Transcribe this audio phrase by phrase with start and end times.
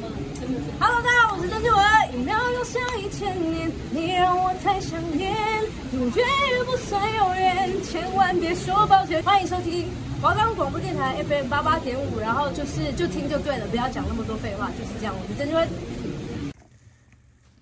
[0.00, 1.84] Hello，大家好，我是曾志文。
[2.14, 5.36] 一秒又像一千年，你让我太想念，
[5.92, 6.26] 永远
[6.56, 9.22] 也不算永远，千万别说抱歉。
[9.22, 9.90] 欢迎收听
[10.22, 15.14] 华冈广播电台 FM 八八点五，然后就是就听就对了，不要讲那么多废话，就是这样。
[15.14, 15.68] 我是曾志文。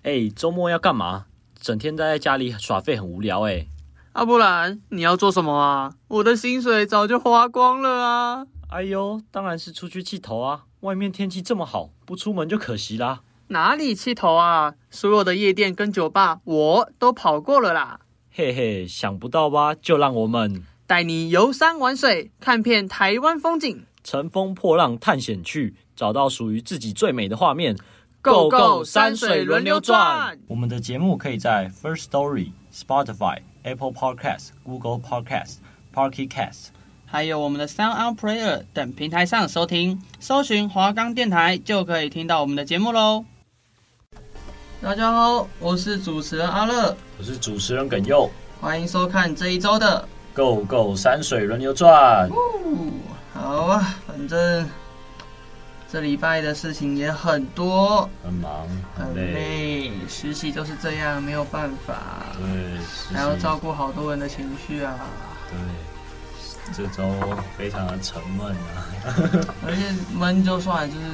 [0.05, 1.27] 哎，周末要干嘛？
[1.61, 3.67] 整天待在家里耍废很无聊哎。
[4.13, 5.93] 啊，不然你要做什么啊？
[6.07, 8.47] 我的薪水早就花光了啊！
[8.69, 10.67] 哎呦，当然是出去剃头啊！
[10.81, 13.21] 外面天气这么好，不出门就可惜啦。
[13.49, 14.75] 哪里气头啊？
[14.91, 18.01] 所有的夜店跟酒吧我都跑过了啦。
[18.31, 19.75] 嘿嘿，想不到吧？
[19.75, 27.77] 就让我们带你游山玩水，看遍台湾风景，乘风破浪探险去，找到属于自己最美的画面。
[28.21, 30.39] Go Go 山水轮流转。
[30.49, 35.59] 我们的节目可以在 First Story、Spotify、Apple Podcasts、Google Podcasts、
[35.95, 36.69] Pocket Casts。
[37.11, 43.25] 还有我们的 Sound On Player 等平台上收听，搜寻华冈电台就可以听到我们的节目喽。
[44.83, 52.29] 大家好，我是主持人阿乐，我是主持人耿佑，欢迎收看这一周的 Go Go 山水轮流转。
[53.33, 54.69] 好啊，反正
[55.91, 62.27] 这礼拜的事情也很多，很忙，很累，很累，实习就是这样，没有办法。
[62.37, 64.95] 对，还要照顾好多人的情绪啊。
[65.49, 65.59] 对。
[66.77, 67.13] 这周
[67.57, 68.87] 非常的沉闷啊，
[69.67, 71.07] 而且闷就算，就是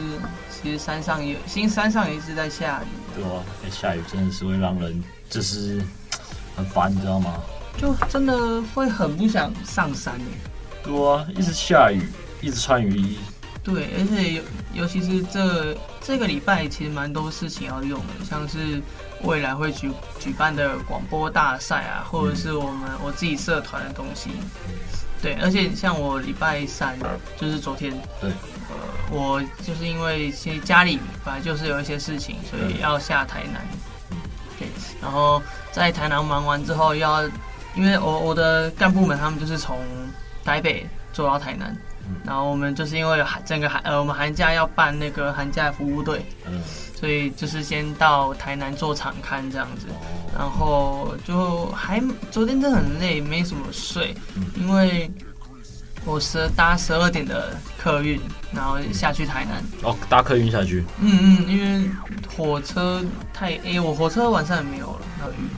[0.51, 2.87] 其实山上也，其实山上也一直在下雨。
[3.15, 5.81] 对啊，下雨真的是会让人就是
[6.57, 7.35] 很烦，你知道吗？
[7.77, 10.15] 就真的会很不想上山。
[10.83, 12.03] 对啊，一直下雨，
[12.41, 13.19] 一直穿雨衣。
[13.63, 14.43] 对，而且尤
[14.75, 18.83] 尤其是这这个礼拜，其实蛮多事情要用的，像是
[19.23, 24.29] 未来会举举办的广播大赛啊，或者是我们、嗯、我自己社团的东西。
[25.25, 26.99] 对，而且像我礼拜三
[27.39, 28.29] 就是昨天，对，
[28.69, 28.77] 呃，
[29.11, 33.63] 我就是因为其实家里本来就是有一些事情，所以要下台南，
[34.59, 34.69] 对，
[35.01, 37.23] 然后在台南忙完之后要，
[37.75, 39.79] 因为我我的干部们他们就是从
[40.45, 41.75] 台北坐到台南，
[42.23, 46.63] 然后我们就是因为寒整个寒呃我们寒假要办那个寒假服务队，嗯。
[46.95, 49.89] 所以就是先到台南做场勘这样子，
[50.37, 54.15] 然后就还昨天真的很累，没什么睡，
[54.57, 55.11] 因为
[56.05, 58.21] 我十搭十二点的客运，
[58.53, 59.63] 然后下去台南。
[59.83, 60.85] 哦，搭客运下去。
[61.01, 61.89] 嗯嗯，因为
[62.37, 63.03] 火车
[63.33, 65.49] 太哎，我火车晚上也没有了，那雨，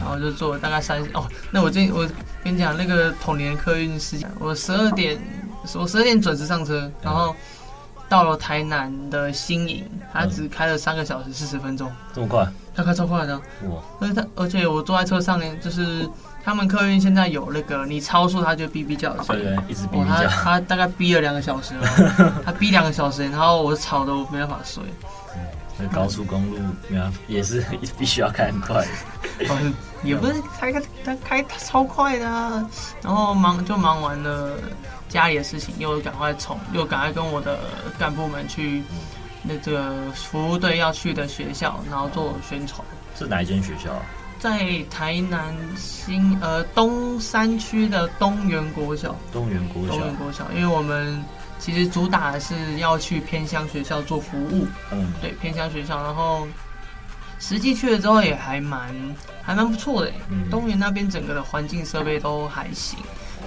[0.00, 2.08] 然后就坐了大概三哦，那我今我
[2.42, 5.18] 跟你讲那个统联客运时间，我十二点
[5.74, 7.34] 我十二点准时上车，然后。
[8.08, 12.46] 到了台南的新营，他只开了三个小时四十分钟，这么快？
[12.74, 13.36] 他开超快的，
[13.68, 13.80] 哇！
[14.00, 16.08] 而且他，而且我坐在车上呢，就是
[16.44, 20.28] 他们客运现在有那个，你超速他就哔哔叫，对对，一直哔哔叫。
[20.28, 21.88] 他他大概哔了两个小时了，
[22.44, 24.84] 他哔两个小时，然后我吵得我没办法睡。
[25.34, 25.40] 嗯，
[25.78, 26.58] 那高速公路
[27.26, 27.64] 也是
[27.98, 28.86] 必须要开很快。
[29.48, 29.74] 嗯，
[30.04, 32.70] 也不是开开他开超快的啊，
[33.02, 34.52] 然后忙就忙完了。
[35.08, 37.58] 家里的事情又赶快冲，又赶快跟我的
[37.98, 38.82] 干部们去
[39.42, 42.84] 那个服务队要去的学校，然后做宣传。
[43.16, 44.02] 是哪一间学校啊？
[44.38, 49.16] 在台南新呃东山区的东园国小。
[49.32, 49.92] 东园国小。
[49.92, 51.24] 东源国小，因为我们
[51.58, 54.66] 其实主打的是要去偏乡学校做服务。
[54.92, 55.12] 嗯。
[55.22, 56.46] 对，偏乡学校，然后
[57.38, 58.94] 实际去了之后也还蛮
[59.42, 60.12] 还蛮不错的。
[60.28, 60.50] 嗯。
[60.50, 62.98] 东园那边整个的环境设备都还行。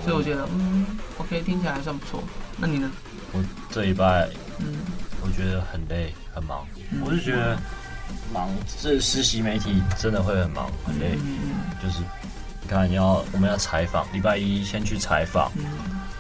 [0.04, 0.86] 所以我觉得，嗯
[1.18, 2.24] ，OK，听起来还算不错。
[2.58, 2.90] 那你呢？
[3.32, 4.28] 我这礼拜，
[4.58, 4.78] 嗯，
[5.22, 6.66] 我觉得很累，很忙。
[6.92, 7.58] 嗯、我是觉得
[8.34, 8.50] 忙，
[8.82, 11.18] 这实习媒体真的会很忙，很累。
[11.84, 12.00] 就是
[12.62, 15.66] 你看，你要我们要采访，礼拜一先去采访，嗯、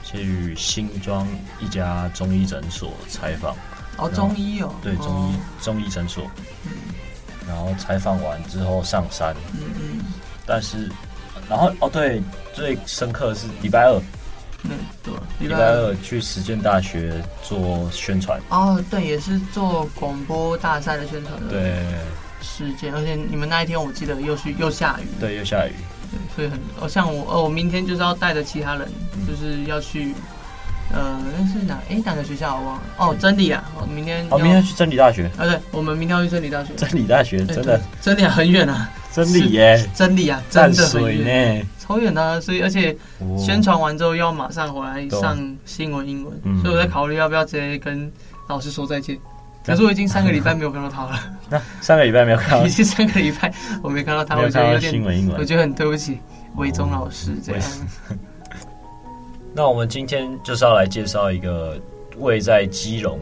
[0.03, 1.27] 去新庄
[1.59, 3.55] 一家中医诊所采访。
[3.97, 4.73] 哦，中医哦。
[4.83, 6.29] 对，中医、哦、中医诊所。
[6.65, 6.71] 嗯。
[7.47, 9.35] 然后采访完之后上山。
[9.53, 10.05] 嗯嗯。
[10.45, 10.91] 但是。
[11.49, 12.21] 然后哦，对，
[12.53, 13.99] 最深刻的是礼拜二，
[14.63, 14.71] 嗯，
[15.03, 18.39] 对，礼拜二去实践大学做宣传。
[18.49, 21.33] 哦，对，也是做广播大赛的宣传。
[21.49, 21.83] 对，
[22.41, 25.07] 实践，而且你们那一天我记得又去又下雨。
[25.19, 25.73] 对，又下雨。
[26.11, 28.87] 对，所以很，哦，像我，哦，我明天就是要带着其他人，
[29.27, 30.13] 就是要去，
[30.91, 31.79] 呃，那是哪？
[31.89, 32.81] 哎，哪个学校我忘了。
[32.97, 34.25] 哦，真理啊，我明天。
[34.29, 35.29] 哦，明天去真理大学。
[35.37, 36.73] 啊，对，我们明天要去真理大学。
[36.75, 38.89] 真理大学真的，真理很远啊。
[39.11, 42.39] 真理耶，真理啊，真的很远，超远的啊。
[42.39, 42.95] 所以而且
[43.37, 48.11] 宣传完之后要马上回来上新闻英文，嗯、所以我在考虑要不要直接跟
[48.47, 49.17] 老师说再见。
[49.65, 51.19] 可是我已经三个礼拜没有看到他了。
[51.49, 53.51] 那三个礼拜没有看到， 已经三个礼拜
[53.81, 56.19] 我没看到他，我觉得有点新闻英文，我觉得很对不起
[56.55, 57.61] 魏忠老师这样。
[59.53, 61.77] 那我们今天就是要来介绍一个
[62.17, 63.19] 位在基隆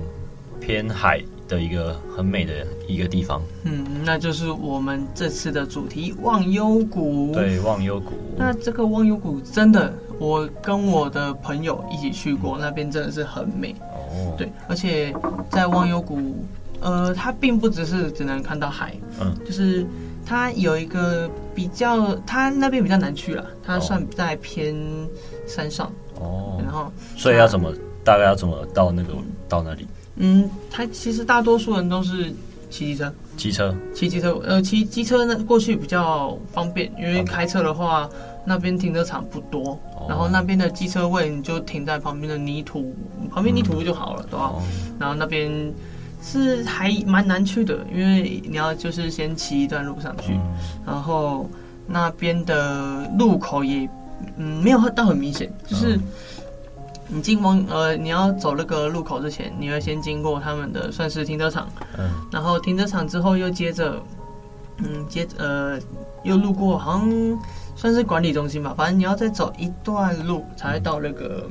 [0.60, 2.54] 偏海的一个很美的
[2.88, 3.42] 一个地方。
[3.64, 7.32] 嗯，那就是我们这次的主题忘忧谷。
[7.34, 8.14] 对，忘忧谷。
[8.38, 13.74] 那这个忘忧谷真的，我跟我的朋友一起去过，那边真的是很美。
[13.90, 14.36] 哦。
[14.38, 15.14] 对，而且
[15.50, 16.36] 在忘忧谷，
[16.82, 19.86] 呃，它并不只是只能看到海，嗯，就是
[20.26, 24.76] 它有一个比较，它那边比较难去了，它算在偏
[25.48, 25.88] 山上。
[25.88, 25.92] 哦。
[26.64, 27.72] 然后，所以要怎么？
[28.04, 29.14] 大概要怎么到那个
[29.50, 29.86] 到那里？
[30.16, 32.34] 嗯，他其实大多数人都是
[32.70, 34.42] 骑机车，骑车，骑机车。
[34.46, 38.10] 呃，骑机车呢过去比较方便，因为开车的话，
[38.46, 42.96] 那边停车场不多，哦、然后那边的机车位你就停在旁边的泥土，
[43.30, 44.54] 旁边泥土就好了，对吧？
[44.98, 45.52] 然后那边
[46.24, 50.42] 是还蛮难去的，因为你要就是先骑一段路上去，嗯、
[50.86, 51.46] 然后
[51.86, 53.88] 那边的路口也
[54.38, 55.96] 嗯没有到很明显，就是。
[55.96, 56.04] 嗯
[57.10, 61.66] 你进往呃，你要走那个路口之前，你要先经过他们的算是停车场，
[61.98, 63.98] 嗯，然后停车场之后又接着，
[64.80, 65.80] 嗯，接着呃
[66.24, 67.40] 又路过好像
[67.78, 71.50] 算是管理中心吧，反正你要再走一段路才会到那个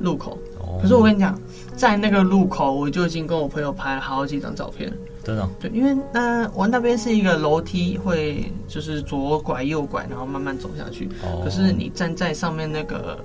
[0.00, 0.36] 路口。
[0.60, 1.34] 嗯、可是我跟你讲，
[1.76, 4.92] 在那个路口我就已经跟我朋友拍了好几张照片。
[5.22, 5.50] 真的、哦？
[5.58, 11.08] 对，因为那我那边是一个楼梯，会就是左拐右拐，然后慢慢走下去。
[11.22, 13.18] 哦、可是你站在上面那个。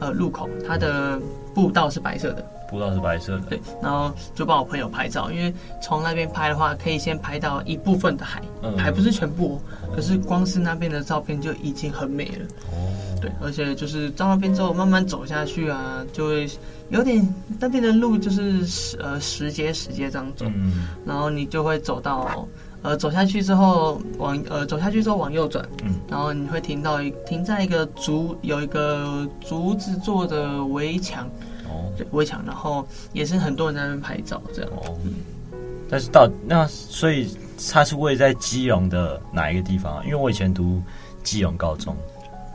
[0.00, 1.20] 呃，路口它的
[1.54, 9.60] 步道是白色的，步道是白色的，对，然后就帮我朋友拍照，因为从那边拍的话，可以先拍到一部分的海，嗯、还不是全部，
[9.94, 12.44] 可是光是那边的照片就已经很美了。
[12.72, 16.48] 哦，对，而且就是到那边之后慢慢走下去啊，就会
[16.90, 17.26] 有点
[17.58, 22.46] 那边的路就是石呃石阶石阶这样走，嗯、然后你就会走到。
[22.84, 31.26] 呃，走下去之后往呃走下去之后往右转，嗯，然后你会停到一停在一个竹有一个竹子做的围墙，
[31.64, 34.70] 哦，对，围墙，然后也是很多人在那边拍照这样。
[34.72, 35.14] 哦，嗯，
[35.88, 37.34] 但是到那所以
[37.72, 40.02] 它是位在基隆的哪一个地方啊？
[40.04, 40.82] 因为我以前读
[41.22, 41.96] 基隆高中。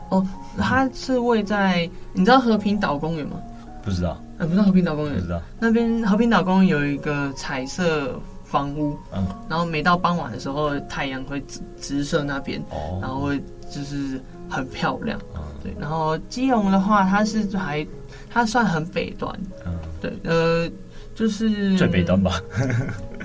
[0.09, 0.23] 哦，
[0.59, 3.37] 它是位在你知道和平岛公园吗？
[3.83, 8.19] 不知道，呃，不知道和平岛公园，不知道那边和平岛公园有一个彩色。
[8.49, 13.39] 房屋，嗯，然后每到傍晚的时候，太阳会直直射那边，哦，然后会
[13.69, 14.19] 就是
[14.49, 15.71] 很漂亮，嗯，对。
[15.79, 17.85] 然后基隆的话，它是还
[18.27, 19.31] 它算很北端，
[19.67, 20.67] 嗯，对，呃，
[21.13, 22.41] 就是最北端吧。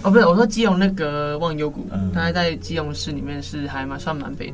[0.03, 4.53] 哦，不是，我说基隆那个忘忧谷，嗯，它在基隆市里面是还蛮算蛮北。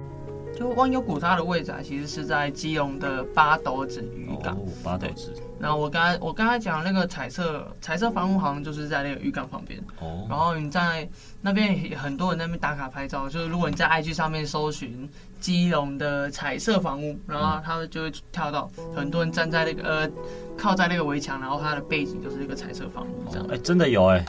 [0.60, 4.54] 就忘忧谷它的位置啊，其实是在基隆的八斗子渔港。
[4.54, 5.32] 哦，八斗子。
[5.58, 9.80] 然后我刚才我刚才讲那个彩色彩色房屋，好像就是在那个渔港旁边。
[10.00, 10.26] 哦。
[10.28, 11.08] 然后你在
[11.40, 15.08] 那边很多人在那边打卡拍照，就是如果你在 IG 上面搜寻
[15.40, 20.10] 基隆的彩色房屋，然后他们就会跳到很多人站在那个呃
[20.58, 23.46] 靠在那个围墙，然后它的背景就是一个彩色房屋这样。
[23.50, 24.22] 哎，真的有哎。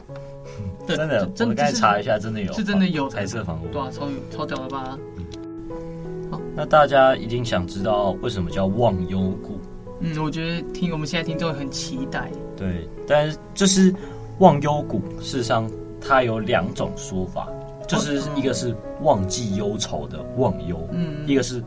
[0.87, 3.67] 对，真的，我刚才查一下，真的有，是真的有彩色房屋。
[3.67, 4.97] 对啊，超有超屌的吧？
[6.55, 9.59] 那大家一定想知道为什么叫忘忧谷？
[9.99, 12.29] 嗯，我觉得听我们现在听众很期待。
[12.57, 13.93] 对，但是就是
[14.39, 15.69] 忘忧谷，事实上
[16.01, 17.47] 它有两种说法，
[17.87, 21.63] 就是一个是忘记忧愁的忘忧，嗯，一个是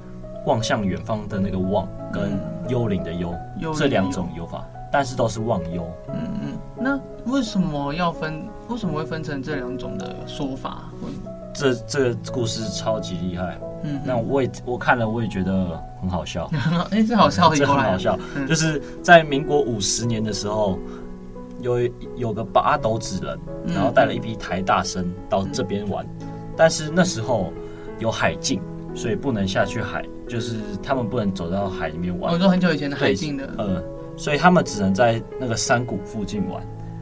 [0.46, 2.38] 望向远方的那个望跟
[2.69, 3.32] 幽灵的幽，
[3.62, 5.88] 嗯、这两种忧法，但是都是忘忧。
[6.08, 7.00] 嗯嗯，那
[7.32, 8.46] 为什么要分？
[8.69, 10.90] 为什么会分成这两种的说法？
[11.55, 16.51] 这这个故事超级厉害，嗯，那我也我看了，我也觉得很好笑。
[16.91, 18.19] 哎，这 好笑，这很好笑。
[18.49, 20.77] 就是在民国五十年的时候，
[21.61, 21.79] 有
[22.17, 23.39] 有个八斗子人，
[23.73, 26.05] 然后带了一批台大生到这边玩，
[26.56, 27.53] 但是那时候
[28.01, 28.61] 有海禁，
[28.93, 32.34] 所以不能下去海，就是他们不能走到海里面玩。
[32.34, 33.81] 哦，说很久以前的海禁的，嗯，
[34.17, 36.61] 所以他们只能在那个山谷附近玩。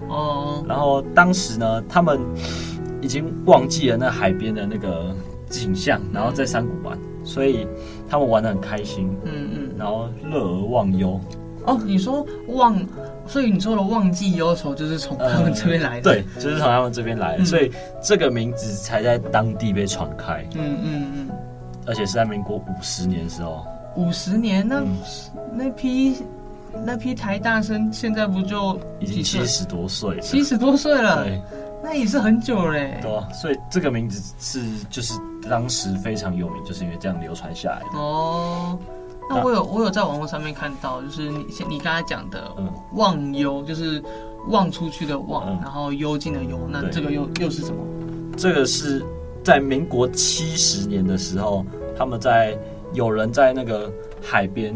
[0.08, 2.20] 哦，然后当时呢，他们。
[3.02, 5.14] 已经忘记了那海边的那个
[5.50, 7.66] 景象，然后在山谷玩，所以
[8.08, 9.10] 他们玩的很开心。
[9.24, 11.20] 嗯嗯，然后乐而忘忧。
[11.66, 12.76] 哦，你说忘，
[13.26, 16.02] 所以你说的忘记忧愁就是从他们这边来的。
[16.02, 17.70] 对，就是从他们这边来的，所以
[18.02, 20.44] 这个名字才在当地被传开。
[20.54, 21.28] 嗯嗯嗯，
[21.86, 23.64] 而且是在民国五十年的时候。
[23.96, 24.66] 五十年？
[24.66, 24.82] 那
[25.54, 26.16] 那批
[26.84, 30.18] 那批台大生现在不就已经七十多岁？
[30.20, 31.24] 七十多岁了。
[31.24, 31.40] 对。
[31.82, 35.14] 那也是很久嘞，对啊，所以这个名字是就是
[35.50, 37.98] 当时非常有名，就是因为这样流传下来的。
[37.98, 38.78] 哦，
[39.28, 42.52] 那我有我有在网络上面看到，就是你你刚才讲的
[42.94, 44.00] “忘忧”，就是
[44.48, 47.84] 望出去的望，然后幽静的幽，那这个又又是什么？
[48.36, 49.04] 这个是
[49.42, 51.66] 在民国七十年的时候，
[51.98, 52.56] 他们在
[52.92, 54.72] 有人在那个海边，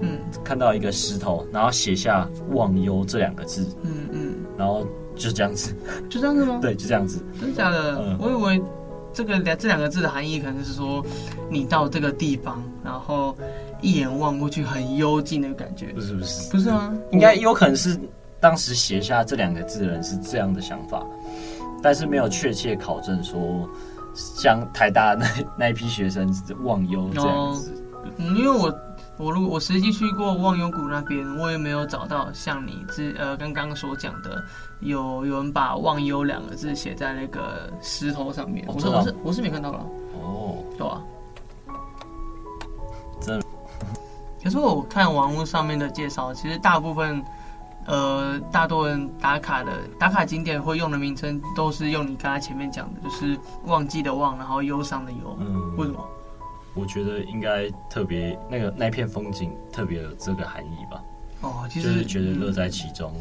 [0.00, 4.86] 嗯，看到一个石头，然后写下“忘忧”这两个字，嗯嗯，然后。
[5.16, 5.74] 就这样子，
[6.08, 6.58] 就这样子吗？
[6.62, 7.24] 对，就这样子。
[7.40, 7.96] 真的假的？
[7.98, 8.62] 嗯、我以为
[9.12, 11.04] 这个两这两个字的含义可能是说，
[11.50, 13.36] 你到这个地方，然后
[13.80, 15.86] 一眼望过去很幽静的感觉。
[15.94, 16.92] 不是不是，不是啊？
[17.10, 17.98] 应该有可能是
[18.40, 21.04] 当时写下这两个字的人是这样的想法，
[21.82, 23.68] 但是没有确切考证说，
[24.14, 25.26] 像台大那
[25.58, 26.30] 那一批学生
[26.62, 27.70] 忘忧这样子。
[27.70, 28.72] 哦、嗯，因为我。
[29.18, 34.44] 我如果我实际去过忘忧谷那边，我也没有找到像你之呃刚刚所讲的，
[34.80, 38.66] 有有人把忘忧两个字写在那个石头上面。
[38.68, 39.86] 哦、我是我是我是没看到了。
[40.22, 41.00] 哦，对啊。
[43.20, 43.40] 这，
[44.44, 47.24] 可是我看网络上面的介绍，其实大部分
[47.86, 55.36] 呃大多人打卡的打卡景点会用的名称，都是用你刚才前面讲的，就是忘记的忘，然后忧伤的忧。
[55.40, 56.06] 嗯，为什么？
[56.76, 61.02] 我觉得应该特别那个那片风景特别有这个含义吧。
[61.40, 63.12] 哦，其实就是觉得乐在其中。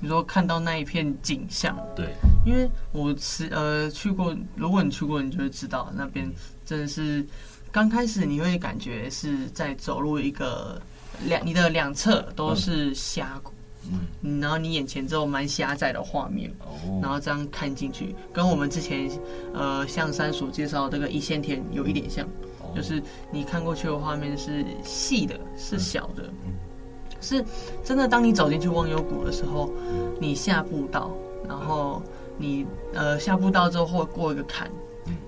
[0.00, 2.12] 你说看到那一片景象，对，
[2.44, 6.30] 因为我是呃去过，如果你去过，你就会知道那边
[6.66, 7.24] 真的是
[7.72, 10.78] 刚开始你会感觉是在走入一个
[11.26, 13.52] 两你的两侧都是峡谷，
[14.20, 19.10] 嗯，然后你眼前只有蛮狭窄的画面，哦，然后这样看进去，跟我们之前
[19.54, 22.28] 呃象山所介绍这个一线天有一点像。
[22.74, 26.24] 就是你看过去的画面是细的，是小的，
[27.20, 27.44] 是
[27.82, 28.08] 真的。
[28.08, 29.70] 当你走进去忘忧谷的时候，
[30.20, 31.10] 你下步道，
[31.48, 32.02] 然后
[32.36, 34.70] 你呃下步道之后会过一个坎，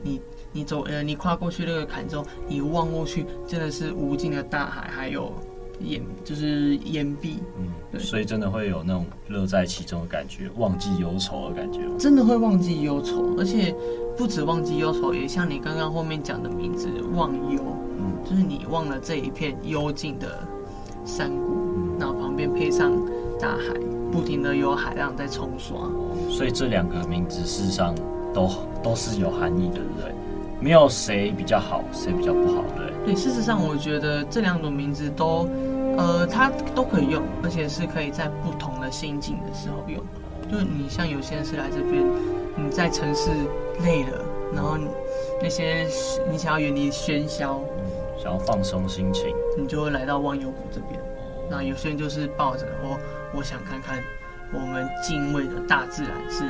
[0.03, 0.21] 你
[0.53, 5.33] 你走呃你跨过去那个坎之后，你望过去真的是无尽的大海，还有
[5.81, 13.75] 岩就是岩壁，嗯，对，所以真的会有那种乐在其中的感觉，忘记忧愁的感觉，真的会忘记忧愁，而且。
[14.17, 17.61] 不止忘记忧愁，也像你刚刚后面讲的名字忘忧，
[17.99, 20.39] 嗯，就是你忘了这一片幽静的
[21.05, 21.55] 山谷，
[22.01, 22.91] 然后旁边配上
[23.39, 23.75] 大海，
[24.11, 25.77] 不停的有海浪在冲刷。
[26.31, 27.95] 所以这两个名字事实上
[28.33, 28.49] 都
[28.83, 30.15] 都是有含义的，对不对？
[30.63, 33.13] 没有谁比较好，谁比较不好，对对？
[33.13, 35.47] 对，事实上我觉得这两种名字都，
[35.97, 40.03] 呃，它都可以用，而且是可以在不同的心境的时候用。
[40.51, 42.05] 就你像有些人是来这边，
[42.55, 43.31] 你在城市
[43.83, 44.25] 累了，
[44.55, 44.79] 然后
[45.43, 45.87] 那些
[46.31, 47.61] 你想要远离喧嚣，
[48.17, 51.01] 想要放松心情，你就会来到忘忧谷这边。
[51.51, 52.99] 那有些人就是抱着我，
[53.35, 54.03] 我想看看
[54.53, 56.45] 我们敬畏的大自然是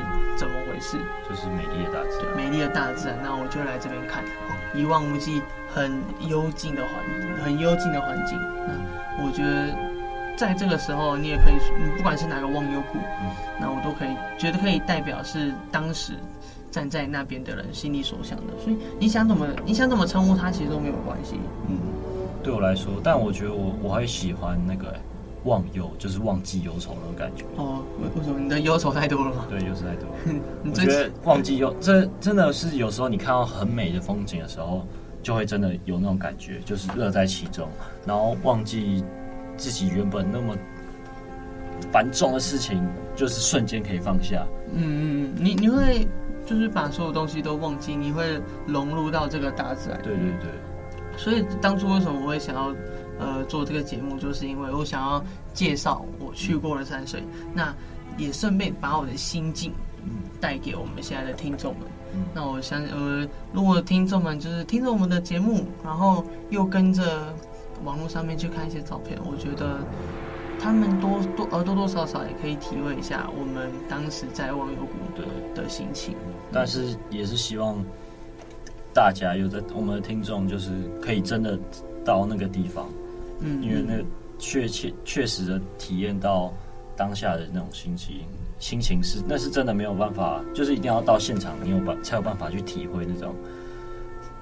[0.90, 3.18] 怎么回事，就是美丽的大自然，美丽的大自然。
[3.22, 4.22] 那我就来这边看，
[4.74, 8.38] 一望无际、很幽静的环，很幽静的环境。
[8.38, 9.74] 那我觉得。
[10.36, 16.12] 在这个时候，你也可以，你不管是哪个忘忧谷，嗯，那我都可以觉得可以代表是当时
[16.70, 18.52] 站在那边的人心里所想的。
[18.62, 21.40] 所以你想怎么，你想怎么称呼他，其实都没有关系。
[21.70, 21.78] 嗯，
[22.42, 24.94] 对我来说，但我觉得我我还喜欢那个
[25.46, 27.44] 忘忧，就是忘记忧愁那种感觉。
[27.56, 28.38] 哦，为为什么？
[28.38, 29.46] 你的忧愁太多了吗？
[29.48, 30.40] 对，忧愁太多了。
[30.66, 34.86] 我觉得忘记忧，这真的是有时候你看到很美的风景的时候，
[35.22, 37.66] 就会真的有那种感觉，就是乐在其中，
[38.04, 39.02] 然后忘记。
[39.58, 40.54] 自己原本那么
[41.90, 44.46] 繁重的事情，就是瞬间可以放下。
[44.74, 46.06] 嗯嗯，你你会
[46.44, 49.98] 就是把所有东西都忘记，你会融入到这个大自然。
[50.02, 50.50] 对对对。
[51.16, 52.70] 所以当初为什么我会想要
[53.18, 57.74] 呃做这个节目，就是因为我想要介绍我去过的山水，嗯、那
[58.16, 59.72] 也顺便把我的心境
[60.40, 61.82] 带给我们现在的听众们。
[62.14, 67.34] 嗯、那我想呃，如果听众们就是听着我们的节目，然后又跟着。
[67.84, 69.80] 网络上面去看一些照片，我觉得
[70.58, 76.14] 他们多多呃多多少少也可以体会一下我们当时在忘忧谷的的心情。
[76.50, 77.76] 但是也是希望
[78.94, 80.70] 大家有的我们的听众，就是
[81.02, 81.58] 可以真的
[82.02, 82.88] 到那个地方，
[83.40, 84.02] 嗯，因为那
[84.38, 86.52] 确切确实的体验到
[86.96, 88.24] 当下的那种心情，
[88.58, 93.34] 心情是那是真的没有办法，就是一定要到现场，你有办才有办法去体会那种。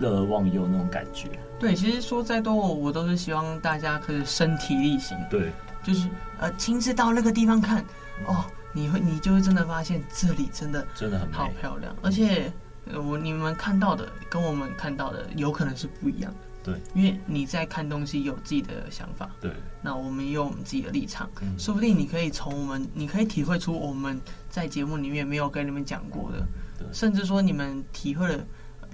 [0.00, 5.52] 乐而忘忧那种感觉，对，其实说再多，我都是希望大家可以身体力行，对，
[5.84, 6.08] 就是
[6.40, 7.78] 呃亲自到那个地方看，
[8.26, 12.52] 哦，你会你就会真的发现这里真的真的很好漂亮，而且
[12.92, 19.52] 我你们看到的跟我们看到的有可能是不一样，对，因为你在看东西有自己的想法，对，
[19.82, 26.38] 那我们也有我们自己的立场，嗯，说不定你可以从我们，你可以体会出我们在节目里面没有跟你们讲过的，
[26.78, 28.44] 对，甚至说你们体会了。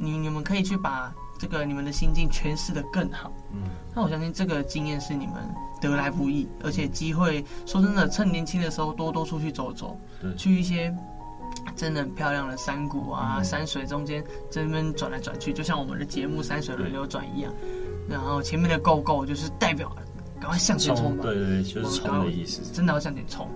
[0.03, 3.61] 你你们可以去把这个你们的心境诠释的更好，嗯，
[3.95, 5.35] 那我相信这个经验是你们
[5.79, 10.97] 得来不易，而且机会说真的，趁年轻的时候多多出去走走，对，去一些
[11.77, 17.53] 真的很漂亮的山谷啊、嗯、山水中间这边转来转去，就像我们的节目《山水轮流转》一样，
[18.09, 19.91] 然后前面的 “go go” 就是代表
[20.39, 23.49] 赶快向前冲吧，对对对，就是冲的意思，真的要向前冲。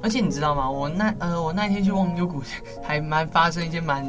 [0.00, 0.70] 而且你知道吗？
[0.70, 2.40] 我那呃，我那一天去忘忧谷，
[2.84, 4.06] 还蛮发生一件蛮，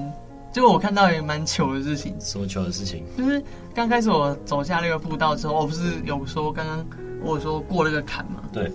[0.54, 2.16] 就我看到也蛮糗的事情。
[2.20, 3.04] 什么糗的事情？
[3.18, 6.86] 就是刚开始我走下那个步道之后，我不是有说刚刚
[7.24, 8.44] 我有说过那个坎嘛？
[8.54, 8.72] 对。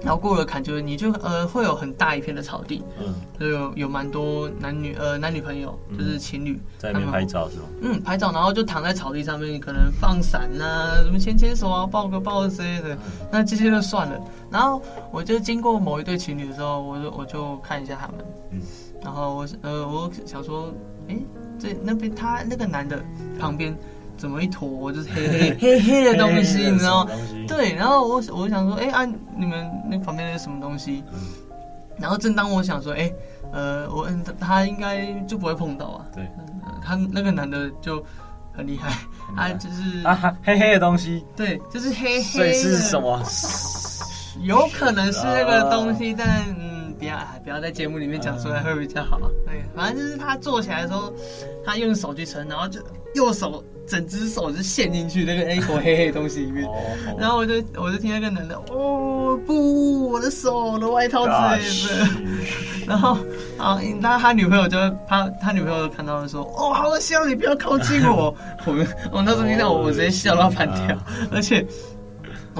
[0.00, 7.64] 然后过了坎，就是你就呃会有很大一片的草地，嗯，就有有蛮多男女呃男女朋友，就是情侣在那边拍照是吗？
[7.82, 12.96] 嗯，拍照，然后就躺在草地上面，可能放伞啊，什么牵牵手啊，抱个抱之类的。
[13.30, 14.20] 那这些就算了。
[14.50, 18.16] 然后我就经过某一对情侣的时候，我就我就看一下他们，
[18.52, 18.60] 嗯，
[19.02, 20.72] 然后我呃我想说，
[21.08, 21.18] 哎，
[21.58, 23.02] 这那边他那个男的
[23.38, 23.76] 旁边。
[24.18, 27.10] 怎么一坨就是黑 黑黑黑的东西，你知道吗？
[27.46, 31.02] 对，然后我我就想说，哎、欸、啊，你们那旁边是什么东西？
[31.12, 31.18] 嗯、
[31.98, 33.14] 然后正当我想说，哎、欸，
[33.52, 34.06] 呃，我
[34.38, 36.04] 他应该就不会碰到啊。
[36.14, 36.28] 对，
[36.84, 38.04] 他那个男的就
[38.52, 38.92] 很厉害，
[39.36, 41.24] 他就是啊黑黑的东西。
[41.36, 42.22] 对，就是黑黑的。
[42.22, 43.22] 所以是什么？
[44.42, 49.18] 有可能是那个东西，但嗯，不要不要在节目里面讲出来会比较好。
[49.46, 51.12] 对，反正就是他坐起来的时候，
[51.64, 52.80] 他用手去撑，然后就
[53.14, 53.62] 右手。
[53.88, 56.68] 整只手就陷进去那个那坨 黑黑的东西里面，
[57.18, 62.06] 然后我就我就听那个男的，哦不，我的手，我的外套之类的，
[62.86, 63.16] 然后
[63.56, 64.76] 啊，那他女朋友就
[65.08, 68.34] 他他女朋友就看到了说，哦，好笑，你不要靠近我，
[68.66, 70.94] 我们我那时候听到我我直接笑到翻跳，
[71.32, 71.66] 而且。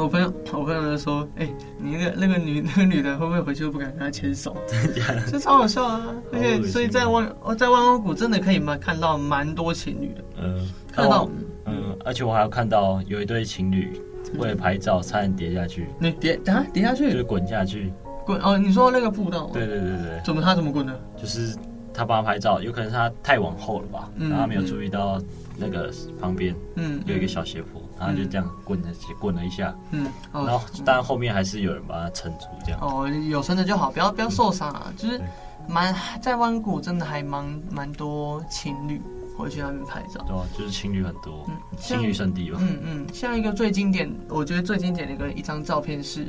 [0.01, 4.57] 我朋友，我朋友就说：“哎、欸，你那个那个女 那个女的会不会回去都不敢跟他牵手？
[4.67, 6.07] 真的，这超好笑啊！
[6.33, 10.25] 而且，所以在万哦，在万光谷真的可以蛮看到蛮多情侣的。
[10.41, 11.29] 嗯，看到，
[11.67, 14.01] 嗯，而且我还有看到有一对情侣
[14.39, 15.89] 为了拍照差点跌下去。
[15.99, 16.65] 你跌啊？
[16.73, 17.11] 跌下去？
[17.11, 17.93] 就是滚下去。
[18.25, 18.57] 滚哦！
[18.57, 19.51] 你说那个步道？
[19.53, 20.21] 对对对对。
[20.25, 21.01] 怎么他怎么滚的？
[21.17, 21.57] 就是
[21.93, 25.21] 他帮他拍照，有可能是他太往后了吧，嗯、然后他没有注意到
[25.57, 25.91] 那个
[26.21, 27.78] 旁边，嗯，有一个小斜坡。
[27.99, 28.89] 嗯”然后就这样滚了，
[29.19, 32.81] 滚了一下，嗯，然后但后面还是有人把它撑住，这样。
[32.81, 34.93] 哦，有撑着就好，不要不要受伤啊。
[34.97, 35.21] 就是
[35.69, 39.01] 蛮在湾谷真的还蛮蛮多情侣
[39.37, 46.27] 会去那边拍照，对啊，就是情侣很多，嗯，情侣圣地吧，嗯嗯，像一个最经典，我觉得最经典的一个一张照片是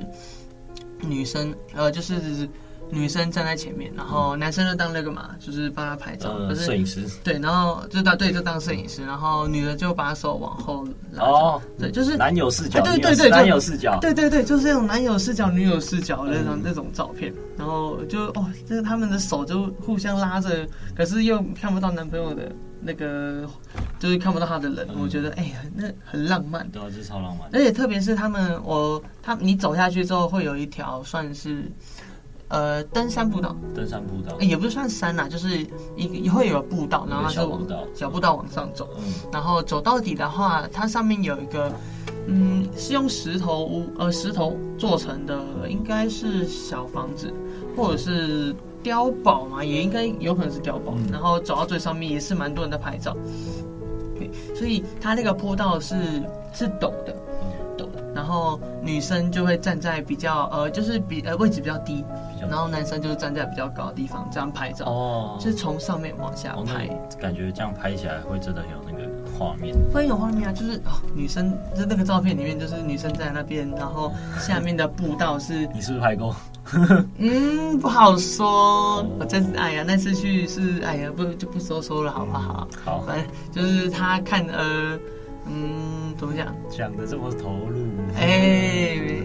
[1.01, 2.49] 女生，呃，就是。
[2.91, 7.05] 女生站在前面，然后男生就当那个嘛，就是帮他拍照，呃、摄影师。
[7.23, 11.23] 对，然后就当对，就当摄影师，然后女的就把手往后拉。
[11.23, 12.81] 哦，对，就是男友视角。
[12.81, 13.97] 对对对，男友视角。
[13.99, 17.33] 对对对，就是这种男友视角、女友视角的那种那种照片。
[17.57, 23.45] 然后就哦，就是他们的手就互相拉着，可是又看不到男朋友的那个，
[23.99, 24.87] 就是看不到他的人。
[24.99, 26.67] 我觉得哎呀，那很浪漫。
[26.69, 27.49] 对啊，这超浪漫。
[27.53, 31.71] 而且特别是他们，我他你走下去之后，会有一条算是。
[32.49, 34.35] 呃，登山步道，登山步道。
[34.39, 37.61] 也不是算山呐，就是一个会有步道，然后它是往
[37.93, 41.71] 小步道往上走，嗯，然后走到底的话，它上面有一个，
[42.27, 47.31] 嗯，是用石头屋呃石头做成的，应该是小房子
[47.77, 53.15] 或者是碉堡嘛，也应该有可能是碉堡，嗯，然后走到最上面也是蛮多人在拍照，
[54.17, 55.95] 对，所以它那个坡道是
[56.53, 57.15] 是陡的。
[58.13, 62.03] 然后女生就会站在比较呃，就是比呃位置比较低，
[62.47, 76.35] 然后男生就是站在比较高的地方这样拍照哦，就是从上面往下拍，哦、感觉这样拍起来会真的很有那个画面，会有画面啊，就是哦，女生在那个照片里面就是女生在那边，然后下面的步道是， 你是不是拍过？
[77.17, 78.47] 嗯，不好说，
[78.99, 82.67] 哦、我真是哎呀，那次去是哎呀，不就不说说了好不好？
[82.85, 84.97] 好，反正就是他看呃。
[85.51, 86.53] 嗯，怎么讲？
[86.69, 89.23] 讲的这么投入，哎、欸，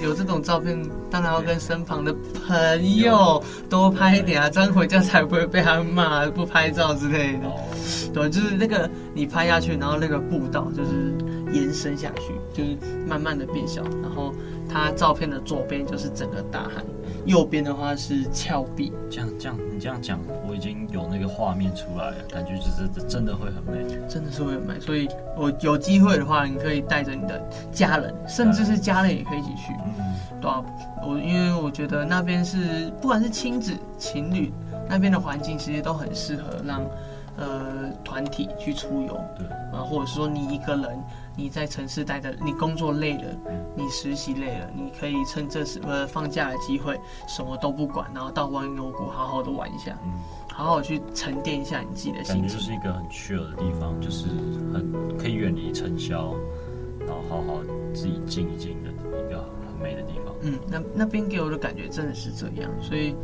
[0.00, 0.80] 有这种照片，
[1.10, 2.14] 当然要跟身旁的
[2.46, 7.46] 朋友多拍一点啊，这样回家才不会被他骂不拍照之类的。
[7.46, 7.52] 哦、
[8.12, 11.12] 对，就是那个你拍下去，然后那个步道就是
[11.52, 14.32] 延伸下去，就是慢慢的变小，然后
[14.68, 16.84] 它照片的左边就是整个大海。
[17.24, 24.80] 右边的话是峭壁，这样这样你这样讲，我已经有那个画面出来了，感觉就是真的会很美，真的是会很美。
[24.80, 25.06] 所以
[25.36, 29.74] 我有机会的话，你可以带着你的家人，甚至是家人也可以一起去。
[29.98, 30.64] 嗯，对啊，
[31.02, 34.50] 我因为我觉得那边是不管是亲子、情侣，
[34.88, 36.82] 那边的环境其实都很适合让
[37.36, 39.20] 呃团体去出游。
[39.36, 39.46] 对，
[39.78, 40.98] 啊，或者说你一个人。
[41.38, 43.22] 你在城市待着，你工作累了，
[43.76, 46.98] 你实习累了，你可以趁这次呃放假的机会，
[47.28, 50.14] 什么都不管，然后到万牛谷好好的玩一下，嗯，
[50.52, 52.42] 好好去沉淀一下你自己的心情。
[52.42, 54.26] 感觉就是一个很 chill 的地方，就是
[54.74, 56.34] 很可以远离尘嚣，
[56.98, 57.60] 然后好好
[57.94, 60.34] 自己静一静的一个很美的地方。
[60.42, 63.14] 嗯，那那边给我的感觉真的是这样，所以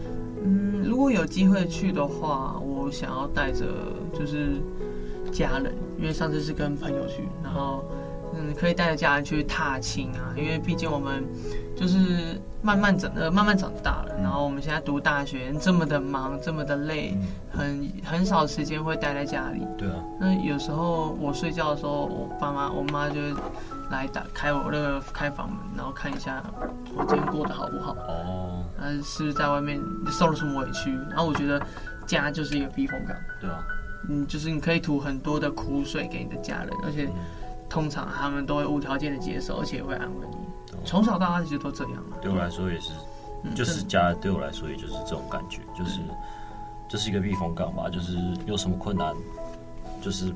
[0.44, 3.66] 嗯，如果有机会去的话，我想要带着
[4.16, 4.62] 就是
[5.32, 7.84] 家人，因为上次是跟朋友去，然后。
[8.36, 11.24] 嗯，可以带着家人去踏青啊，因为毕竟我们
[11.76, 17.16] 就是慢慢长呃慢慢长大了，然后我们现在读大学这么的忙，这么的累，
[17.50, 19.66] 很很少时间会待在家里。
[19.78, 19.96] 对啊。
[20.20, 23.34] 那有时候我睡觉的时候，我爸妈我妈就会
[23.90, 26.42] 来打开我那个开房门，然后看一下
[26.96, 27.92] 我今天过得好不好。
[27.92, 28.64] 哦。
[28.80, 30.92] 嗯，是不是在外面受了什么委屈？
[31.08, 31.64] 然后我觉得
[32.06, 33.16] 家就是一个避风港。
[33.40, 33.64] 对啊。
[34.08, 37.08] 嗯，就是你可以吐很多的苦水给你的家人，而且
[37.74, 40.36] 通常他们都会无条件的接受，而且也会安慰你。
[40.84, 42.04] 从小到大其实都这样。
[42.22, 42.92] 对我来说也是，
[43.52, 46.00] 就是家对我来说也就是这种感觉，就是
[46.88, 47.90] 就是一个避风港吧。
[47.90, 49.12] 就是有什么困难，
[50.00, 50.32] 就是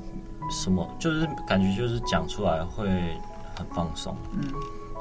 [0.51, 2.89] 什么，就是感觉就是讲出来会
[3.55, 4.13] 很放松。
[4.33, 4.43] 嗯，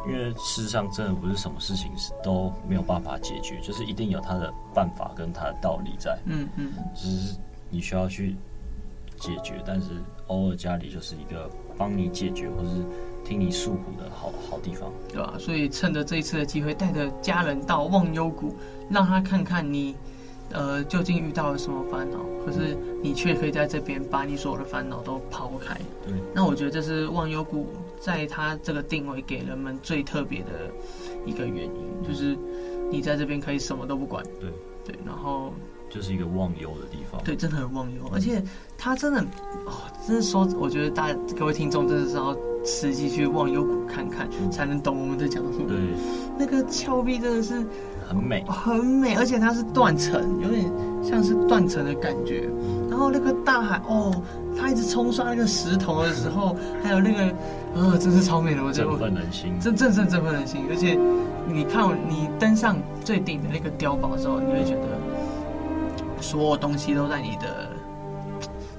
[0.07, 6.17] 因为事实上真的不是什么事情是都没有办法解决，就是一定有他的办法跟他的道理在。
[6.27, 7.37] 嗯嗯，只是
[7.69, 8.37] 你需要去。
[9.19, 9.89] 解决，但是
[10.29, 12.71] 偶尔家里就是一个帮你解决或是
[13.25, 15.35] 听你诉苦的好好地方，对吧？
[15.39, 18.55] 所以趁着这一次的机会，带着家人到忘忧谷，
[18.89, 19.95] 让他看看你，
[20.53, 25.75] 呃，究竟遇到了什么烦恼，可是你却可以在这边把你所有的烦恼都抛开。
[26.07, 27.67] 对，那我觉得这是忘忧谷
[28.01, 30.71] 在他这个定位给人们最特别的
[31.27, 32.37] 一个原因，就是
[32.91, 34.25] 你在这边可以什么都不管。
[34.41, 34.51] 对
[34.85, 35.53] 对，然后。
[35.91, 38.43] 就是一个忘忧的地方，对，真的很忘忧，而且
[38.77, 39.21] 他真的，
[39.65, 39.73] 哦，
[40.07, 45.67] 真的说，我觉得大家各位听众真的是要实际去忘忧谷看看，才能懂我们在讲什么。
[45.67, 45.77] 对，
[46.39, 47.67] 那个峭壁真的是
[48.07, 50.71] 很美，很美，而且它是断层，有点
[51.03, 52.49] 像是断层的感觉。
[52.91, 54.13] 然后那个大海，哦，
[54.59, 57.35] 它一直冲刷那个石头的时候，还有那个，
[57.75, 58.91] 呃，真是超美的，我觉得。
[58.91, 60.63] 振奋人心，真正是振奋人心。
[60.69, 60.99] 而且
[61.47, 65.08] 你看，你登上最顶的那个碉堡的时候，你会觉得。
[66.21, 67.71] 所有东西都在你的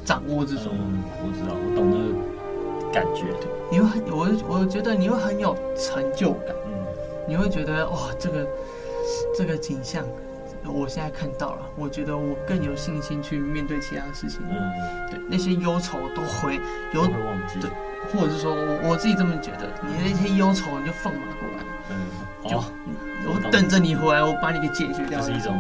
[0.05, 0.73] 掌握之中。
[0.73, 3.23] 嗯，我知道，我懂那个感觉。
[3.39, 6.55] 对，你会很，我我觉得你会很有成就感。
[6.67, 6.73] 嗯，
[7.27, 8.47] 你会觉得哇，这个
[9.37, 10.03] 这个景象，
[10.65, 14.41] 我现在看到了，我觉得我更有信心去面对其他的事情。
[14.49, 16.59] 嗯，对，那些忧愁都会
[16.93, 17.59] 有会忘记。
[17.59, 17.69] 对，
[18.11, 21.63] 或者是说我我自己这么觉得，你那些忧愁你就放马过来。
[21.91, 21.95] 嗯，
[22.49, 22.63] 就哦，
[23.25, 25.19] 我等着你回来，我把你给解决掉。
[25.19, 25.55] 就是一种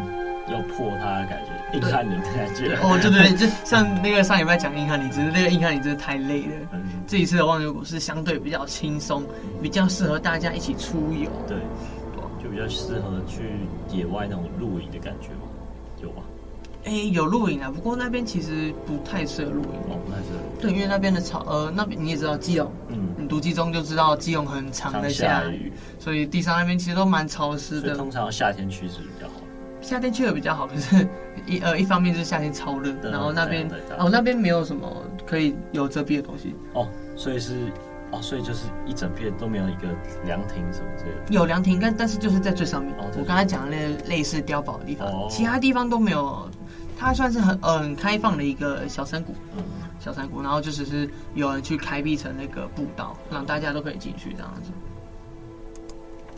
[0.47, 1.51] 要破它的感觉。
[1.73, 6.53] 硬汉你的感觉哦，对对对，就像那个上礼拜讲硬汉你，只是那个硬汉你真的太累了。
[6.73, 9.23] 嗯、这一次的忘忧谷是相对比较轻松，
[9.61, 11.29] 比较适合大家一起出游。
[11.47, 11.57] 对，
[12.43, 13.51] 就比较适合去
[13.95, 15.41] 野外那种露营的感觉吗？
[16.01, 16.23] 有吗？
[16.85, 19.79] 哎、欸，有露营啊，不过那边其实不太适合露营。
[19.89, 20.61] 哦，不太适合。
[20.61, 27.95] 对，因为那边的草，呃，那边你也知道基隆，嗯，你读基中就知道基隆很常在下雨，所以地上那边其实都蛮潮湿的。
[27.95, 29.33] 通常夏天去是比较好。
[29.81, 31.07] 夏天去的比较好，可是
[31.47, 34.87] 一呃一方面是夏天超热，然后那边哦那边没有什么
[35.25, 37.53] 可以有遮蔽的东西哦，所以是
[38.11, 39.87] 哦，所以就是一整片都没有一个
[40.25, 41.33] 凉亭什么之类的。
[41.33, 42.93] 有凉亭，但但是就是在最上面。
[42.95, 46.49] 哦，我刚才讲的那类似碉堡的地方，哦，其他地方都没有。
[47.01, 49.63] 它算是很嗯很开放的一个小山谷，嗯，
[50.01, 54.71] 小山谷，然后就只是有人去开辟成那个步道，让大家都可以进去这样子。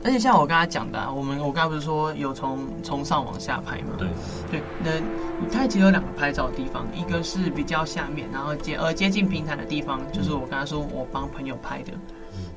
[0.03, 3.93] 而且像我刚才讲的、啊，我们我刚才不是说有从从上往下拍吗？
[3.97, 4.07] 对。
[4.49, 11.93] 对，那它其实有两个拍照的地方，一个是比较下面，然后接呃接近平台的地方，就是我刚才说我帮朋友拍的，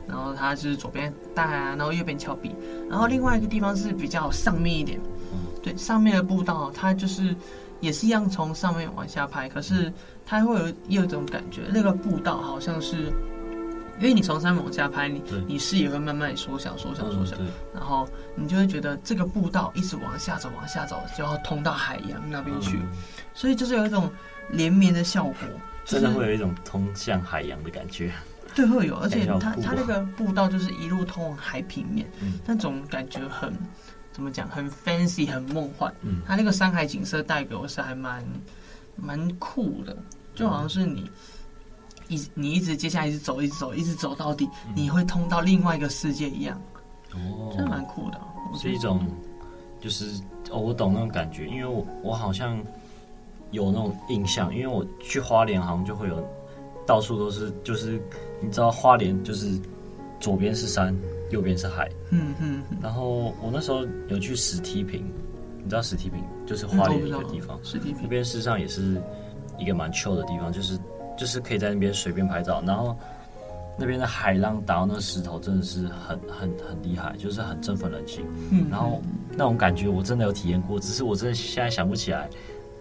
[0.08, 2.54] 然后它是左边大海啊，然后右边峭壁，
[2.88, 4.98] 然后另外一个地方是比较上面一点，
[5.62, 7.36] 对，上面的步道它就是
[7.78, 9.92] 也是一样从上面往下拍，可是
[10.24, 13.12] 它会有有一种感觉，那个步道好像是。
[13.98, 17.36] 因为你从山往下拍，你你视野会慢慢缩小、缩小、缩小，
[17.72, 22.80] 然后你就会觉得这个步道一直往下走、往下走，就要通到海洋那边去，
[23.34, 24.10] 所以就是有一种
[24.50, 25.34] 连绵的效果，
[25.84, 28.12] 真的会有一种通向海洋的感觉。
[28.54, 32.06] 对，会有，而且它它那个步道就是一路通往海平面，
[32.44, 33.52] 那种感觉很
[34.12, 34.48] 怎么讲？
[34.48, 35.92] 很 fancy，很梦幻。
[36.26, 38.24] 它那个山海景色带给我是还蛮
[38.96, 39.96] 蛮酷的，
[40.34, 41.10] 就好像是你。
[42.08, 46.60] 一你一直接下来一直走，一直走，一直走到底，嗯、你会通到另外一个世界一样，
[47.14, 48.20] 哦，真的蛮酷的。
[48.56, 49.00] 是一种，
[49.80, 52.62] 就是哦，我懂那种感觉，因为我我好像
[53.50, 56.22] 有那种印象，因为我去花莲好像就会有
[56.86, 58.00] 到处都是，就是
[58.40, 59.58] 你知道花莲就是
[60.20, 60.94] 左边是山，
[61.30, 62.62] 右边是海，嗯嗯。
[62.82, 65.04] 然后我那时候有去石梯坪，
[65.62, 69.02] 你知道石梯坪就是花莲一个地方，石梯坪那边事实上也是
[69.58, 70.78] 一个蛮 chill 的地方，就是。
[71.16, 72.96] 就是可以在那边随便拍照，然后
[73.78, 78.24] 那边的海浪打到那个石头，真的是很很很厉害，就是很振奋人心。
[78.50, 82.28] 嗯，然后那种感觉我真的有体验过，只是我真的现在想不起来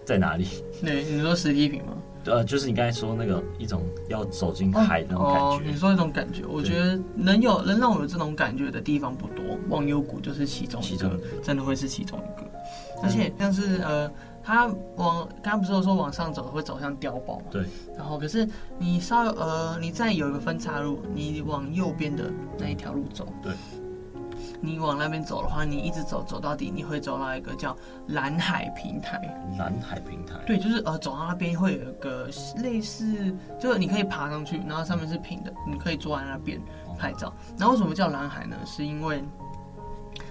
[0.04, 0.46] 在哪里？
[0.82, 1.92] 对，你说实体品吗？
[2.26, 5.70] 呃，就是你刚才说那个一种要走进海的那种感觉。
[5.70, 12.50] 你说一种感觉，我觉得能有能让我有这种感觉的地方不多，忘忧谷就是其中一个，真的会是其中一个。
[13.02, 14.10] 而且像是呃，
[14.44, 17.46] 它往刚刚不是有说往上走会走向碉堡嘛？
[17.50, 17.64] 对。
[17.96, 18.46] 然后可是
[18.78, 23.26] 你稍呃，你再有一个分岔路，你往右边的那一条路走。
[23.42, 23.52] 对。
[24.60, 27.76] 你往那边走的话，你一直走走到底，你会走到一个叫
[28.08, 29.20] 蓝海平台。
[29.58, 30.34] 蓝海平台。
[30.46, 32.28] 对，就是呃，走到那边会有一个
[32.62, 36.60] 类似，就是你可以爬上去，然后上面是平的，你可以坐在那边
[36.98, 37.32] 拍照。
[37.58, 38.56] 然后为什么叫蓝海呢？
[38.64, 39.22] 是因为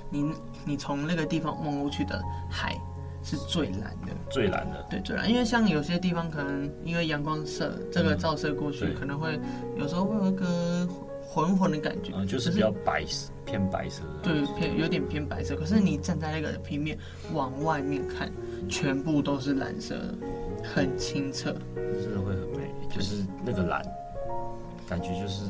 [0.09, 0.33] 你
[0.65, 2.75] 你从那个地方望过去的海
[3.23, 4.85] 是最蓝的，最蓝的。
[4.89, 5.29] 对，最蓝。
[5.29, 9.39] 因为像有些地方可能因为阳光射这个照射过去，嗯、可能会
[9.77, 10.87] 有时候会有一个。
[11.25, 15.55] 浑浑的感觉，嗯，就是比较白色，偏白色的，对，偏有点偏白色。
[15.55, 16.95] 可是你站在那个平面
[17.33, 18.31] 往外面看，
[18.69, 20.15] 全部都是蓝色的，
[20.75, 22.71] 很清澈，真的会很美。
[22.87, 23.83] 就是那个蓝，
[24.87, 25.49] 感觉就是，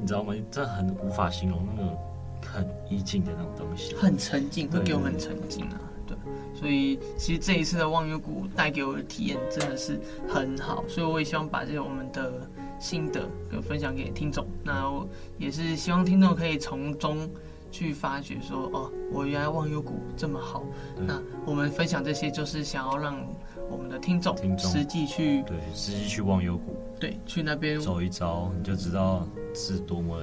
[0.00, 0.34] 你知道吗？
[0.50, 1.96] 这很无法形容那个
[2.44, 5.80] 很意境的那种东西，很沉静，会给我们沉静啊。
[6.24, 12.48] 对，所以其实这一次的忘忧谷带给我的体验真的是很好，所以我也希望把这个我们的。
[12.80, 15.06] 心得跟分享给听众，那我
[15.36, 17.28] 也是希望听众可以从中
[17.70, 20.64] 去发掘说，哦，我原来忘忧谷这么好。
[20.96, 23.22] 那我们分享这些，就是想要让
[23.68, 30.18] 我们的听众实际去对实际去忘忧谷，对，去那边走一遭，你就知道是多么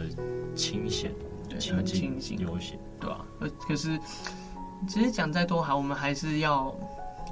[0.55, 1.11] 清闲，
[1.47, 3.23] 对，很清新悠闲，对吧？
[3.39, 3.99] 呃，可是
[4.87, 6.75] 其实讲再多好，我们还是要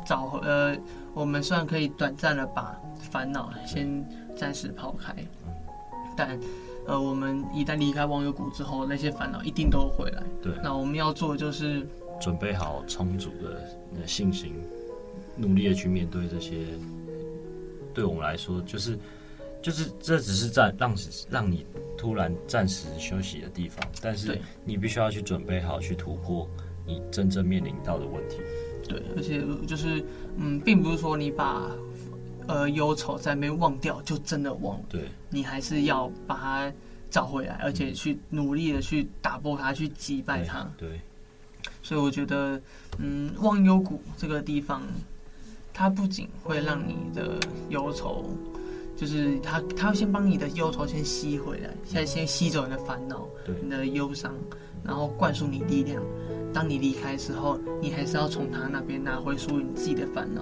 [0.06, 0.76] 找呃，
[1.14, 2.80] 我们虽然可以短暂的把
[3.12, 4.06] 烦恼先。
[4.38, 5.16] 暂时抛开，
[6.14, 6.38] 但，
[6.86, 10.22] 呃，我们一旦离开忘忧谷之后，那些烦恼一定都会回来。
[10.44, 11.88] 对，那我们要做的就是
[12.20, 14.62] 准备好充足的信心，
[15.38, 16.66] 努力的去面对这些。
[17.94, 19.00] 对我们来说，就是，
[19.62, 20.94] 就是这只是暂让
[21.30, 21.66] 让你
[21.98, 26.46] 突然暂时休息的地方，但是你必须要去准备好去突破
[26.86, 28.38] 你真正面临到的问题。
[28.88, 30.04] 对，而且就是，
[30.38, 31.70] 嗯，并不是说你把。
[32.48, 34.86] 呃，忧愁在没忘掉，就真的忘了。
[34.88, 36.72] 对，你还是要把它
[37.10, 40.70] 找回来，而且去努力的去打破它，去击败它。
[40.78, 41.02] 对，
[41.82, 42.62] 所以我觉得，
[43.00, 44.84] 嗯，忘忧谷这个地方，
[45.74, 48.30] 它不仅会让你的忧愁，
[48.96, 54.32] 就是它，它会先帮你的忧愁先吸回来，现在先吸走你的烦恼，对，你的忧伤，
[54.84, 56.00] 然后灌输你力量。
[56.56, 60.42] 当你离开的时候，你还是要从他那边拿回属于你自己的烦恼，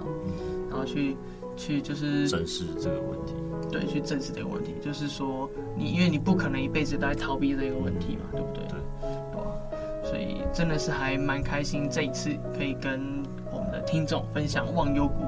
[0.70, 1.16] 然后去。
[1.56, 3.34] 去就是正视这个问题，
[3.70, 8.66] 对，去正视这个问题，就是说你，因为你不可能一辈子都在逃避这个问题嘛，对不对？
[8.66, 8.80] 对，
[9.30, 13.22] 对，所以真的是还蛮开心，这一次可以跟
[13.52, 15.22] 我们的听众分享忘忧谷，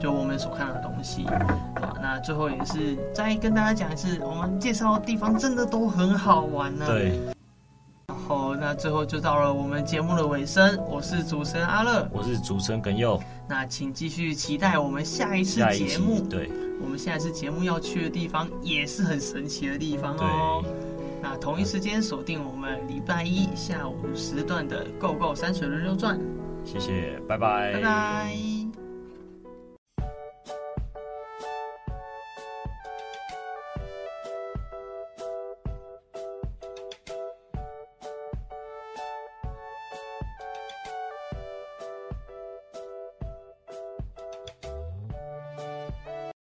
[0.00, 1.26] 就我们所看到的东西。
[1.26, 6.88] 好，那最后也是再跟大家讲一次，我们介绍的地方真的都很好玩呢、啊。
[6.88, 7.33] 对。
[8.74, 10.76] 最后就到了我们节目的尾声。
[10.88, 13.20] 我是主持人阿乐，我是主持人耿佑。
[13.48, 16.20] 那请继续期待我们下一次节目。
[16.20, 16.50] 对，
[16.82, 20.64] 我们下一次节目要去的地方也是很神奇的地方哦。
[21.22, 26.18] 那同一时间锁定我们礼拜一下午时段的《GO GO 山水轮流转》。
[26.64, 28.53] 谢谢，拜拜，拜拜。